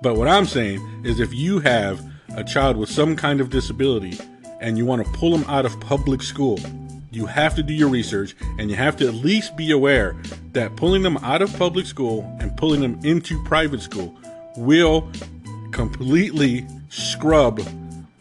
But 0.01 0.15
what 0.15 0.27
I'm 0.27 0.45
saying 0.45 1.03
is 1.05 1.19
if 1.19 1.33
you 1.33 1.59
have 1.59 2.03
a 2.35 2.43
child 2.43 2.77
with 2.77 2.89
some 2.89 3.15
kind 3.15 3.39
of 3.39 3.51
disability 3.51 4.17
and 4.59 4.77
you 4.77 4.85
want 4.85 5.05
to 5.05 5.11
pull 5.11 5.37
them 5.37 5.47
out 5.47 5.65
of 5.65 5.79
public 5.81 6.23
school, 6.23 6.59
you 7.11 7.25
have 7.25 7.55
to 7.55 7.63
do 7.63 7.73
your 7.73 7.89
research 7.89 8.35
and 8.57 8.69
you 8.69 8.75
have 8.75 8.95
to 8.97 9.07
at 9.07 9.13
least 9.13 9.55
be 9.55 9.71
aware 9.71 10.15
that 10.53 10.75
pulling 10.75 11.01
them 11.01 11.17
out 11.17 11.41
of 11.41 11.55
public 11.57 11.85
school 11.85 12.23
and 12.39 12.55
pulling 12.57 12.81
them 12.81 12.99
into 13.03 13.41
private 13.43 13.81
school 13.81 14.15
will 14.55 15.09
completely 15.71 16.65
scrub 16.89 17.61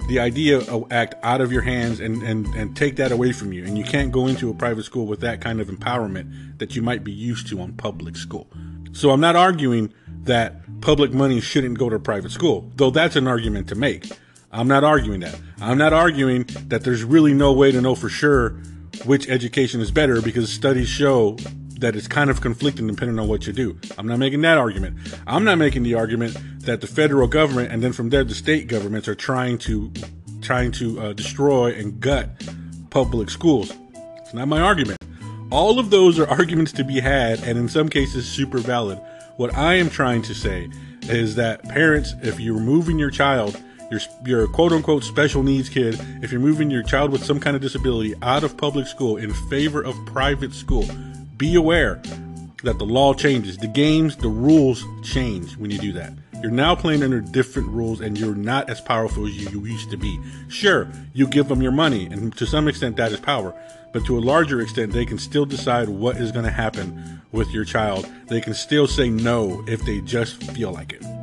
the 0.08 0.18
idea 0.18 0.58
of 0.58 0.90
act 0.90 1.14
out 1.22 1.42
of 1.42 1.52
your 1.52 1.60
hands 1.60 2.00
and, 2.00 2.22
and, 2.22 2.46
and 2.54 2.74
take 2.74 2.96
that 2.96 3.12
away 3.12 3.30
from 3.30 3.52
you. 3.52 3.64
And 3.64 3.76
you 3.76 3.84
can't 3.84 4.10
go 4.10 4.26
into 4.26 4.48
a 4.48 4.54
private 4.54 4.84
school 4.84 5.06
with 5.06 5.20
that 5.20 5.42
kind 5.42 5.60
of 5.60 5.68
empowerment 5.68 6.58
that 6.58 6.74
you 6.74 6.80
might 6.80 7.04
be 7.04 7.12
used 7.12 7.46
to 7.48 7.60
on 7.60 7.72
public 7.72 8.16
school. 8.16 8.46
So 8.92 9.10
I'm 9.10 9.20
not 9.20 9.36
arguing 9.36 9.92
that 10.22 10.62
public 10.80 11.12
money 11.12 11.40
shouldn't 11.40 11.78
go 11.78 11.90
to 11.90 11.98
private 11.98 12.32
school, 12.32 12.70
though 12.76 12.90
that's 12.90 13.16
an 13.16 13.26
argument 13.26 13.68
to 13.68 13.74
make. 13.74 14.10
I'm 14.50 14.66
not 14.66 14.82
arguing 14.82 15.20
that. 15.20 15.38
I'm 15.60 15.76
not 15.76 15.92
arguing 15.92 16.44
that 16.68 16.84
there's 16.84 17.04
really 17.04 17.34
no 17.34 17.52
way 17.52 17.70
to 17.70 17.82
know 17.82 17.94
for 17.94 18.08
sure 18.08 18.58
which 19.04 19.28
education 19.28 19.80
is 19.80 19.90
better 19.90 20.20
because 20.20 20.50
studies 20.52 20.88
show 20.88 21.36
that 21.78 21.94
it's 21.94 22.08
kind 22.08 22.28
of 22.28 22.40
conflicting 22.40 22.86
depending 22.88 23.18
on 23.18 23.28
what 23.28 23.46
you 23.46 23.52
do. 23.52 23.78
I'm 23.96 24.06
not 24.06 24.18
making 24.18 24.40
that 24.42 24.58
argument. 24.58 24.98
I'm 25.26 25.44
not 25.44 25.58
making 25.58 25.84
the 25.84 25.94
argument 25.94 26.36
that 26.60 26.80
the 26.80 26.86
federal 26.86 27.28
government 27.28 27.72
and 27.72 27.82
then 27.82 27.92
from 27.92 28.10
there 28.10 28.24
the 28.24 28.34
state 28.34 28.66
governments 28.66 29.06
are 29.08 29.14
trying 29.14 29.58
to 29.58 29.92
trying 30.40 30.72
to 30.72 31.00
uh, 31.00 31.12
destroy 31.12 31.72
and 31.74 32.00
gut 32.00 32.30
public 32.90 33.30
schools. 33.30 33.72
It's 33.94 34.34
not 34.34 34.48
my 34.48 34.60
argument. 34.60 34.98
All 35.50 35.78
of 35.78 35.90
those 35.90 36.18
are 36.18 36.28
arguments 36.40 36.72
to 36.72 36.84
be 36.84 37.00
had 37.00 37.42
and 37.44 37.58
in 37.58 37.68
some 37.68 37.88
cases 37.88 38.28
super 38.28 38.58
valid. 38.58 39.00
What 39.36 39.54
I 39.54 39.74
am 39.74 39.88
trying 39.88 40.22
to 40.22 40.34
say 40.34 40.68
is 41.02 41.36
that 41.36 41.62
parents, 41.68 42.14
if 42.22 42.40
you're 42.40 42.58
moving 42.58 42.98
your 42.98 43.10
child, 43.10 43.62
your 43.90 44.00
your 44.24 44.48
quote 44.48 44.72
unquote 44.72 45.04
special 45.04 45.42
needs 45.42 45.68
kid, 45.68 45.98
if 46.22 46.30
you're 46.30 46.40
moving 46.40 46.70
your 46.70 46.82
child 46.82 47.10
with 47.10 47.24
some 47.24 47.40
kind 47.40 47.56
of 47.56 47.62
disability 47.62 48.14
out 48.22 48.44
of 48.44 48.56
public 48.56 48.86
school 48.86 49.16
in 49.16 49.32
favor 49.48 49.82
of 49.82 49.94
private 50.06 50.52
school, 50.52 50.86
be 51.36 51.54
aware 51.54 52.02
that 52.64 52.78
the 52.78 52.84
law 52.84 53.14
changes. 53.14 53.56
The 53.56 53.68
games, 53.68 54.16
the 54.16 54.28
rules 54.28 54.84
change 55.02 55.56
when 55.56 55.70
you 55.70 55.78
do 55.78 55.92
that. 55.92 56.12
You're 56.42 56.50
now 56.52 56.74
playing 56.74 57.02
under 57.02 57.20
different 57.20 57.68
rules 57.68 58.00
and 58.00 58.18
you're 58.18 58.34
not 58.34 58.70
as 58.70 58.80
powerful 58.80 59.26
as 59.26 59.36
you, 59.36 59.48
you 59.50 59.66
used 59.66 59.90
to 59.90 59.96
be. 59.96 60.20
Sure, 60.48 60.88
you 61.12 61.26
give 61.26 61.48
them 61.48 61.62
your 61.62 61.72
money, 61.72 62.06
and 62.06 62.36
to 62.36 62.46
some 62.46 62.68
extent 62.68 62.96
that 62.96 63.10
is 63.10 63.20
power. 63.20 63.54
But 63.92 64.04
to 64.06 64.18
a 64.18 64.20
larger 64.20 64.60
extent, 64.60 64.92
they 64.92 65.06
can 65.06 65.18
still 65.18 65.46
decide 65.46 65.88
what 65.88 66.16
is 66.16 66.30
going 66.30 66.44
to 66.44 66.50
happen 66.50 67.22
with 67.32 67.50
your 67.50 67.64
child. 67.64 68.08
They 68.26 68.40
can 68.40 68.54
still 68.54 68.86
say 68.86 69.10
no 69.10 69.64
if 69.66 69.84
they 69.84 70.00
just 70.00 70.42
feel 70.52 70.72
like 70.72 70.92
it. 70.92 71.17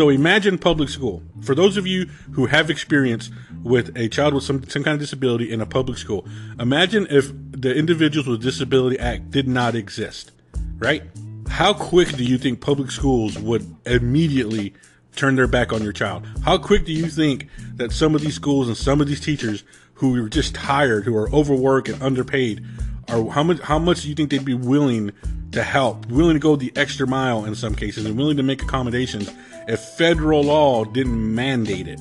So 0.00 0.08
imagine 0.08 0.56
public 0.56 0.88
school. 0.88 1.22
For 1.42 1.54
those 1.54 1.76
of 1.76 1.86
you 1.86 2.06
who 2.32 2.46
have 2.46 2.70
experience 2.70 3.30
with 3.62 3.94
a 3.98 4.08
child 4.08 4.32
with 4.32 4.44
some, 4.44 4.66
some 4.66 4.82
kind 4.82 4.94
of 4.94 4.98
disability 4.98 5.52
in 5.52 5.60
a 5.60 5.66
public 5.66 5.98
school, 5.98 6.26
imagine 6.58 7.06
if 7.10 7.30
the 7.52 7.74
Individuals 7.74 8.26
with 8.26 8.40
Disability 8.40 8.98
Act 8.98 9.30
did 9.30 9.46
not 9.46 9.74
exist, 9.74 10.32
right? 10.78 11.02
How 11.50 11.74
quick 11.74 12.16
do 12.16 12.24
you 12.24 12.38
think 12.38 12.62
public 12.62 12.90
schools 12.90 13.38
would 13.38 13.76
immediately 13.84 14.72
turn 15.16 15.36
their 15.36 15.46
back 15.46 15.70
on 15.70 15.82
your 15.82 15.92
child? 15.92 16.26
How 16.46 16.56
quick 16.56 16.86
do 16.86 16.94
you 16.94 17.08
think 17.08 17.48
that 17.74 17.92
some 17.92 18.14
of 18.14 18.22
these 18.22 18.36
schools 18.36 18.68
and 18.68 18.78
some 18.78 19.02
of 19.02 19.06
these 19.06 19.20
teachers 19.20 19.64
who 19.92 20.24
are 20.24 20.30
just 20.30 20.54
tired, 20.54 21.04
who 21.04 21.14
are 21.14 21.30
overworked 21.30 21.90
and 21.90 22.02
underpaid, 22.02 22.64
are 23.10 23.28
how 23.28 23.42
much 23.42 23.60
how 23.60 23.78
much 23.78 24.00
do 24.00 24.08
you 24.08 24.14
think 24.14 24.30
they'd 24.30 24.46
be 24.46 24.54
willing 24.54 25.12
to 25.52 25.62
help, 25.62 26.06
willing 26.06 26.34
to 26.34 26.40
go 26.40 26.56
the 26.56 26.72
extra 26.76 27.06
mile 27.06 27.44
in 27.44 27.54
some 27.54 27.74
cases, 27.74 28.06
and 28.06 28.16
willing 28.16 28.36
to 28.36 28.42
make 28.42 28.62
accommodations 28.62 29.30
if 29.68 29.80
federal 29.80 30.42
law 30.42 30.84
didn't 30.84 31.34
mandate 31.34 31.88
it? 31.88 32.00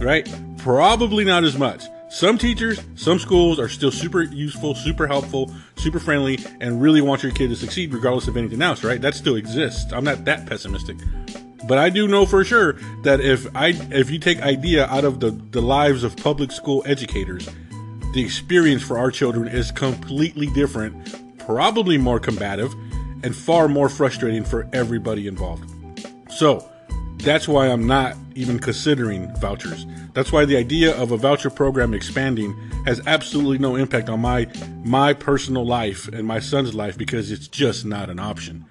Right? 0.00 0.28
Probably 0.58 1.24
not 1.24 1.44
as 1.44 1.58
much. 1.58 1.84
Some 2.10 2.38
teachers, 2.38 2.80
some 2.94 3.18
schools 3.18 3.58
are 3.58 3.68
still 3.68 3.90
super 3.90 4.22
useful, 4.22 4.74
super 4.74 5.06
helpful, 5.06 5.54
super 5.76 5.98
friendly, 5.98 6.38
and 6.60 6.80
really 6.80 7.02
want 7.02 7.22
your 7.22 7.32
kid 7.32 7.48
to 7.48 7.56
succeed 7.56 7.92
regardless 7.92 8.28
of 8.28 8.36
anything 8.36 8.62
else, 8.62 8.82
right? 8.82 9.00
That 9.00 9.14
still 9.14 9.36
exists. 9.36 9.92
I'm 9.92 10.04
not 10.04 10.24
that 10.24 10.46
pessimistic. 10.46 10.96
But 11.66 11.76
I 11.76 11.90
do 11.90 12.08
know 12.08 12.24
for 12.24 12.44
sure 12.44 12.74
that 13.02 13.20
if 13.20 13.54
I 13.54 13.74
if 13.90 14.10
you 14.10 14.18
take 14.18 14.40
IDEA 14.40 14.86
out 14.86 15.04
of 15.04 15.20
the, 15.20 15.32
the 15.32 15.60
lives 15.60 16.02
of 16.02 16.16
public 16.16 16.50
school 16.50 16.82
educators, 16.86 17.46
the 18.14 18.24
experience 18.24 18.82
for 18.82 18.96
our 18.96 19.10
children 19.10 19.46
is 19.46 19.70
completely 19.70 20.46
different, 20.46 21.17
probably 21.48 21.96
more 21.96 22.20
combative, 22.20 22.74
and 23.22 23.34
far 23.34 23.68
more 23.68 23.88
frustrating 23.88 24.44
for 24.44 24.68
everybody 24.74 25.26
involved. 25.26 25.64
So 26.30 26.70
that's 27.16 27.48
why 27.48 27.68
I'm 27.68 27.86
not 27.86 28.16
even 28.34 28.58
considering 28.58 29.34
vouchers. 29.36 29.86
That's 30.12 30.30
why 30.30 30.44
the 30.44 30.58
idea 30.58 30.94
of 30.94 31.10
a 31.10 31.16
voucher 31.16 31.48
program 31.48 31.94
expanding 31.94 32.54
has 32.84 33.00
absolutely 33.06 33.56
no 33.56 33.76
impact 33.76 34.10
on 34.10 34.20
my 34.20 34.46
my 34.84 35.14
personal 35.14 35.64
life 35.64 36.06
and 36.08 36.28
my 36.28 36.38
son's 36.38 36.74
life 36.74 36.98
because 36.98 37.32
it's 37.32 37.48
just 37.48 37.86
not 37.86 38.10
an 38.10 38.18
option. 38.18 38.66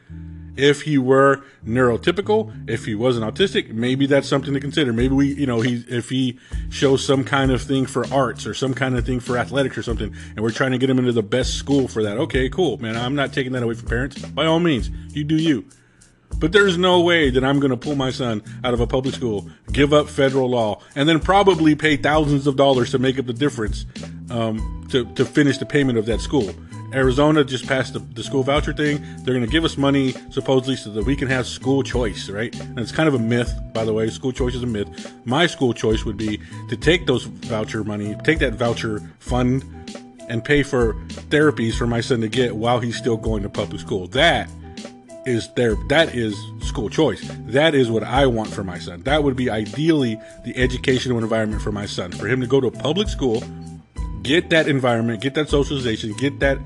If 0.57 0.81
he 0.81 0.97
were 0.97 1.43
neurotypical, 1.65 2.69
if 2.69 2.85
he 2.85 2.95
wasn't 2.95 3.25
autistic, 3.25 3.71
maybe 3.71 4.07
that's 4.07 4.27
something 4.27 4.53
to 4.53 4.59
consider. 4.59 4.91
Maybe 4.91 5.13
we, 5.13 5.33
you 5.33 5.45
know, 5.45 5.61
he 5.61 5.85
if 5.87 6.09
he 6.09 6.39
shows 6.69 7.05
some 7.05 7.23
kind 7.23 7.51
of 7.51 7.61
thing 7.61 7.85
for 7.85 8.05
arts 8.11 8.45
or 8.47 8.53
some 8.53 8.73
kind 8.73 8.97
of 8.97 9.05
thing 9.05 9.19
for 9.19 9.37
athletics 9.37 9.77
or 9.77 9.83
something, 9.83 10.13
and 10.35 10.39
we're 10.41 10.51
trying 10.51 10.71
to 10.71 10.77
get 10.77 10.89
him 10.89 10.99
into 10.99 11.11
the 11.11 11.23
best 11.23 11.55
school 11.55 11.87
for 11.87 12.03
that. 12.03 12.17
Okay, 12.17 12.49
cool, 12.49 12.77
man. 12.77 12.97
I'm 12.97 13.15
not 13.15 13.33
taking 13.33 13.51
that 13.53 13.63
away 13.63 13.75
from 13.75 13.87
parents. 13.87 14.17
By 14.17 14.45
all 14.45 14.59
means, 14.59 14.89
you 15.09 15.23
do 15.23 15.35
you. 15.35 15.65
But 16.39 16.51
there's 16.51 16.77
no 16.77 17.01
way 17.01 17.29
that 17.31 17.43
I'm 17.43 17.59
going 17.59 17.71
to 17.71 17.77
pull 17.77 17.95
my 17.95 18.11
son 18.11 18.43
out 18.63 18.73
of 18.73 18.79
a 18.79 18.85
public 18.85 19.15
school, 19.15 19.49
give 19.71 19.91
up 19.93 20.07
federal 20.07 20.49
law, 20.49 20.81
and 20.95 21.09
then 21.09 21.19
probably 21.19 21.73
pay 21.73 21.97
thousands 21.97 22.45
of 22.45 22.55
dollars 22.55 22.91
to 22.91 22.99
make 22.99 23.17
up 23.17 23.25
the 23.25 23.33
difference 23.33 23.85
um, 24.29 24.85
to, 24.91 25.05
to 25.15 25.25
finish 25.25 25.57
the 25.57 25.65
payment 25.65 25.97
of 25.97 26.05
that 26.05 26.21
school. 26.21 26.53
Arizona 26.93 27.43
just 27.43 27.67
passed 27.67 27.93
the, 27.93 27.99
the 27.99 28.23
school 28.23 28.43
voucher 28.43 28.73
thing. 28.73 29.01
They're 29.17 29.33
going 29.33 29.45
to 29.45 29.51
give 29.51 29.65
us 29.65 29.77
money 29.77 30.13
supposedly 30.29 30.75
so 30.75 30.89
that 30.91 31.05
we 31.05 31.15
can 31.15 31.27
have 31.27 31.45
school 31.45 31.83
choice, 31.83 32.29
right? 32.29 32.57
And 32.59 32.79
it's 32.79 32.91
kind 32.91 33.07
of 33.09 33.15
a 33.15 33.19
myth, 33.19 33.53
by 33.73 33.83
the 33.83 33.93
way. 33.93 34.09
School 34.09 34.31
choice 34.31 34.55
is 34.55 34.63
a 34.63 34.67
myth. 34.67 35.13
My 35.25 35.47
school 35.47 35.73
choice 35.73 36.05
would 36.05 36.17
be 36.17 36.39
to 36.69 36.77
take 36.77 37.05
those 37.05 37.23
voucher 37.23 37.83
money, 37.83 38.15
take 38.23 38.39
that 38.39 38.53
voucher 38.53 39.01
fund, 39.19 39.65
and 40.29 40.43
pay 40.43 40.63
for 40.63 40.93
therapies 41.29 41.75
for 41.75 41.87
my 41.87 42.01
son 42.01 42.21
to 42.21 42.29
get 42.29 42.55
while 42.55 42.79
he's 42.79 42.97
still 42.97 43.17
going 43.17 43.43
to 43.43 43.49
public 43.49 43.81
school. 43.81 44.07
That 44.07 44.49
is 45.25 45.49
there 45.55 45.75
that 45.89 46.15
is 46.15 46.41
school 46.61 46.89
choice 46.89 47.29
that 47.47 47.75
is 47.75 47.91
what 47.91 48.01
i 48.01 48.25
want 48.25 48.49
for 48.49 48.63
my 48.63 48.79
son 48.79 49.01
that 49.03 49.21
would 49.21 49.35
be 49.35 49.49
ideally 49.49 50.17
the 50.45 50.55
educational 50.55 51.17
environment 51.17 51.61
for 51.61 51.71
my 51.73 51.85
son 51.85 52.13
for 52.13 52.27
him 52.27 52.39
to 52.39 52.47
go 52.47 52.61
to 52.61 52.67
a 52.67 52.71
public 52.71 53.09
school 53.09 53.43
get 54.27 54.49
that 54.49 54.67
environment 54.67 55.21
get 55.21 55.33
that 55.33 55.49
socialization 55.49 56.13
get 56.17 56.39
that 56.39 56.59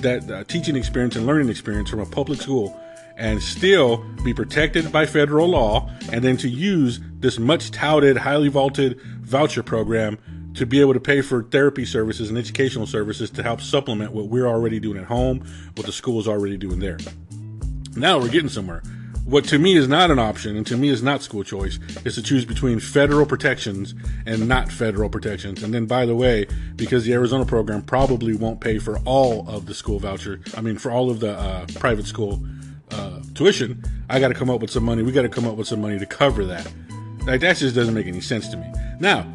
that 0.00 0.28
uh, 0.30 0.44
teaching 0.44 0.76
experience 0.76 1.16
and 1.16 1.26
learning 1.26 1.48
experience 1.48 1.88
from 1.88 2.00
a 2.00 2.06
public 2.06 2.40
school 2.40 2.78
and 3.16 3.40
still 3.40 3.98
be 4.24 4.34
protected 4.34 4.90
by 4.90 5.06
federal 5.06 5.48
law 5.48 5.88
and 6.12 6.24
then 6.24 6.36
to 6.36 6.48
use 6.48 7.00
this 7.20 7.38
much 7.38 7.70
touted 7.70 8.16
highly 8.16 8.48
vaulted 8.48 9.00
voucher 9.22 9.62
program 9.62 10.18
to 10.54 10.66
be 10.66 10.80
able 10.80 10.92
to 10.92 11.00
pay 11.00 11.20
for 11.20 11.44
therapy 11.44 11.84
services 11.84 12.28
and 12.28 12.36
educational 12.36 12.86
services 12.86 13.30
to 13.30 13.42
help 13.42 13.60
supplement 13.60 14.12
what 14.12 14.26
we're 14.26 14.46
already 14.46 14.80
doing 14.80 14.98
at 14.98 15.04
home 15.04 15.38
what 15.76 15.86
the 15.86 15.92
school 15.92 16.18
is 16.20 16.28
already 16.28 16.56
doing 16.56 16.80
there 16.80 16.98
now 17.96 18.18
we're 18.18 18.28
getting 18.28 18.48
somewhere. 18.48 18.82
What 19.24 19.46
to 19.46 19.58
me 19.58 19.74
is 19.74 19.88
not 19.88 20.10
an 20.10 20.18
option, 20.18 20.54
and 20.54 20.66
to 20.66 20.76
me 20.76 20.90
is 20.90 21.02
not 21.02 21.22
school 21.22 21.44
choice, 21.44 21.78
is 22.04 22.16
to 22.16 22.22
choose 22.22 22.44
between 22.44 22.78
federal 22.78 23.24
protections 23.24 23.94
and 24.26 24.46
not 24.46 24.70
federal 24.70 25.08
protections. 25.08 25.62
And 25.62 25.72
then, 25.72 25.86
by 25.86 26.04
the 26.04 26.14
way, 26.14 26.46
because 26.76 27.06
the 27.06 27.14
Arizona 27.14 27.46
program 27.46 27.80
probably 27.80 28.36
won't 28.36 28.60
pay 28.60 28.78
for 28.78 28.98
all 29.06 29.48
of 29.48 29.64
the 29.64 29.72
school 29.72 29.98
voucher, 29.98 30.40
I 30.54 30.60
mean, 30.60 30.76
for 30.76 30.90
all 30.90 31.10
of 31.10 31.20
the 31.20 31.32
uh, 31.32 31.66
private 31.76 32.06
school 32.06 32.44
uh, 32.90 33.20
tuition, 33.34 33.82
I 34.10 34.20
got 34.20 34.28
to 34.28 34.34
come 34.34 34.50
up 34.50 34.60
with 34.60 34.70
some 34.70 34.84
money. 34.84 35.02
We 35.02 35.10
got 35.10 35.22
to 35.22 35.30
come 35.30 35.46
up 35.46 35.56
with 35.56 35.68
some 35.68 35.80
money 35.80 35.98
to 35.98 36.06
cover 36.06 36.44
that. 36.44 36.70
Like, 37.26 37.40
that 37.40 37.56
just 37.56 37.74
doesn't 37.74 37.94
make 37.94 38.06
any 38.06 38.20
sense 38.20 38.48
to 38.48 38.58
me. 38.58 38.70
Now, 39.00 39.26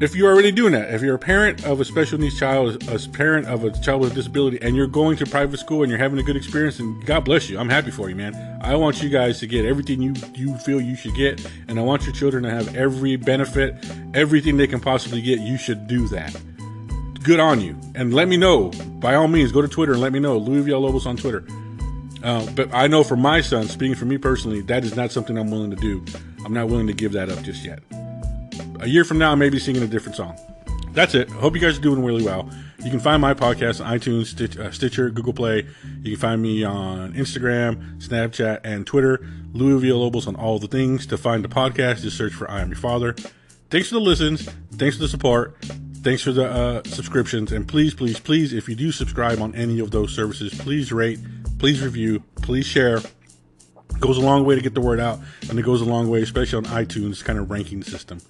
if 0.00 0.16
you're 0.16 0.32
already 0.32 0.50
doing 0.50 0.72
that, 0.72 0.92
if 0.92 1.02
you're 1.02 1.14
a 1.14 1.18
parent 1.18 1.64
of 1.64 1.80
a 1.80 1.84
special 1.84 2.18
needs 2.18 2.38
child, 2.38 2.82
a 2.88 2.98
parent 3.10 3.46
of 3.46 3.64
a 3.64 3.70
child 3.80 4.00
with 4.00 4.12
a 4.12 4.14
disability, 4.14 4.58
and 4.60 4.74
you're 4.74 4.88
going 4.88 5.16
to 5.18 5.26
private 5.26 5.58
school 5.58 5.82
and 5.82 5.90
you're 5.90 5.98
having 5.98 6.18
a 6.18 6.22
good 6.22 6.36
experience, 6.36 6.80
and 6.80 7.04
God 7.06 7.24
bless 7.24 7.48
you, 7.48 7.58
I'm 7.58 7.68
happy 7.68 7.90
for 7.90 8.08
you, 8.08 8.16
man. 8.16 8.34
I 8.60 8.74
want 8.74 9.02
you 9.02 9.08
guys 9.08 9.38
to 9.40 9.46
get 9.46 9.64
everything 9.64 10.02
you 10.02 10.14
you 10.34 10.56
feel 10.58 10.80
you 10.80 10.96
should 10.96 11.14
get, 11.14 11.46
and 11.68 11.78
I 11.78 11.82
want 11.82 12.04
your 12.04 12.12
children 12.12 12.42
to 12.42 12.50
have 12.50 12.74
every 12.74 13.16
benefit, 13.16 13.76
everything 14.14 14.56
they 14.56 14.66
can 14.66 14.80
possibly 14.80 15.22
get. 15.22 15.40
You 15.40 15.56
should 15.56 15.86
do 15.86 16.08
that. 16.08 16.34
Good 17.22 17.40
on 17.40 17.60
you, 17.60 17.78
and 17.94 18.12
let 18.12 18.28
me 18.28 18.36
know. 18.36 18.70
By 18.98 19.14
all 19.14 19.28
means, 19.28 19.52
go 19.52 19.62
to 19.62 19.68
Twitter 19.68 19.92
and 19.92 20.00
let 20.00 20.12
me 20.12 20.18
know. 20.18 20.36
Louis 20.38 20.68
Villalobos 20.68 21.06
on 21.06 21.16
Twitter. 21.16 21.46
Uh, 22.22 22.44
but 22.52 22.72
I 22.74 22.86
know 22.86 23.04
for 23.04 23.16
my 23.16 23.42
son, 23.42 23.68
speaking 23.68 23.94
for 23.94 24.06
me 24.06 24.18
personally, 24.18 24.62
that 24.62 24.82
is 24.82 24.96
not 24.96 25.12
something 25.12 25.38
I'm 25.38 25.50
willing 25.50 25.70
to 25.70 25.76
do. 25.76 26.04
I'm 26.44 26.54
not 26.54 26.68
willing 26.68 26.86
to 26.86 26.94
give 26.94 27.12
that 27.12 27.30
up 27.30 27.42
just 27.42 27.64
yet 27.64 27.80
a 28.80 28.86
year 28.86 29.04
from 29.04 29.18
now, 29.18 29.32
I 29.32 29.34
may 29.34 29.48
be 29.48 29.58
singing 29.58 29.82
a 29.82 29.86
different 29.86 30.16
song. 30.16 30.38
That's 30.92 31.14
it. 31.14 31.28
Hope 31.28 31.54
you 31.54 31.60
guys 31.60 31.76
are 31.78 31.82
doing 31.82 32.04
really 32.04 32.24
well. 32.24 32.48
You 32.84 32.90
can 32.90 33.00
find 33.00 33.20
my 33.20 33.34
podcast 33.34 33.84
on 33.84 33.98
iTunes, 33.98 34.26
Stitch, 34.26 34.56
uh, 34.56 34.70
Stitcher, 34.70 35.10
Google 35.10 35.32
Play. 35.32 35.66
You 36.02 36.12
can 36.12 36.20
find 36.20 36.42
me 36.42 36.62
on 36.62 37.14
Instagram, 37.14 38.00
Snapchat, 38.00 38.60
and 38.62 38.86
Twitter. 38.86 39.26
Louis 39.52 39.82
Villalobos 39.82 40.28
on 40.28 40.36
all 40.36 40.58
the 40.58 40.68
things. 40.68 41.06
To 41.06 41.16
find 41.16 41.42
the 41.42 41.48
podcast, 41.48 42.02
just 42.02 42.16
search 42.16 42.32
for 42.32 42.48
I 42.50 42.60
Am 42.60 42.68
Your 42.68 42.76
Father. 42.76 43.14
Thanks 43.70 43.88
for 43.88 43.94
the 43.94 44.00
listens. 44.00 44.48
Thanks 44.72 44.96
for 44.96 45.02
the 45.02 45.08
support. 45.08 45.56
Thanks 46.02 46.22
for 46.22 46.32
the 46.32 46.44
uh, 46.44 46.82
subscriptions. 46.84 47.50
And 47.50 47.66
please, 47.66 47.94
please, 47.94 48.20
please, 48.20 48.52
if 48.52 48.68
you 48.68 48.74
do 48.74 48.92
subscribe 48.92 49.40
on 49.40 49.54
any 49.54 49.80
of 49.80 49.90
those 49.90 50.14
services, 50.14 50.52
please 50.54 50.92
rate, 50.92 51.18
please 51.58 51.82
review, 51.82 52.22
please 52.36 52.66
share. 52.66 52.98
It 52.98 54.00
goes 54.00 54.18
a 54.18 54.20
long 54.20 54.44
way 54.44 54.54
to 54.54 54.60
get 54.60 54.74
the 54.74 54.80
word 54.80 55.00
out, 55.00 55.18
and 55.48 55.58
it 55.58 55.62
goes 55.62 55.80
a 55.80 55.84
long 55.84 56.10
way, 56.10 56.20
especially 56.20 56.58
on 56.58 56.64
iTunes 56.66 57.24
kind 57.24 57.38
of 57.38 57.50
ranking 57.50 57.82
system. 57.82 58.20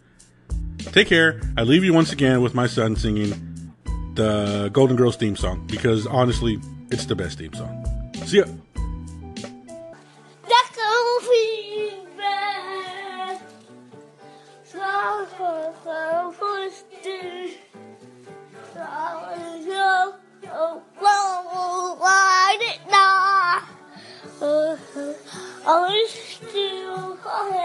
Take 0.92 1.08
care. 1.08 1.40
I 1.56 1.62
leave 1.62 1.84
you 1.84 1.92
once 1.92 2.12
again 2.12 2.40
with 2.42 2.54
my 2.54 2.66
son 2.66 2.96
singing 2.96 3.32
the 4.14 4.70
Golden 4.72 4.96
Girls 4.96 5.16
theme 5.16 5.36
song 5.36 5.66
because 5.66 6.06
honestly, 6.06 6.58
it's 6.90 7.06
the 7.06 7.16
best 7.16 7.38
theme 7.38 7.52
song. 7.54 7.84
See 8.26 8.38
ya. 8.38 8.44
I 25.66 26.06
still 26.08 27.16
fire, 27.16 27.63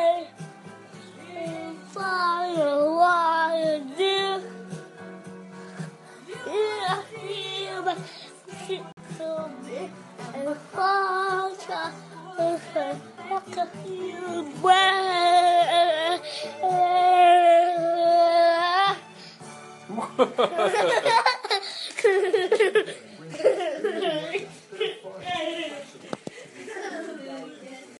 You 13.85 14.51
ha! 14.61 16.19